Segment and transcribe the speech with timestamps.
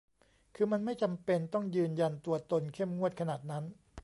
[0.55, 3.63] คือมันไม่จำเป็นต้องยืนยันตัวตนเข้มงวดขนาดนั้น